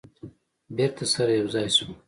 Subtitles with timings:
[0.75, 1.93] بیرته سره یو ځای شوه.